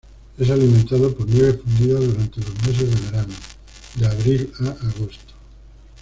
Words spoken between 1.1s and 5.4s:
por nieve fundida durante los meses de verano, de abril a agosto.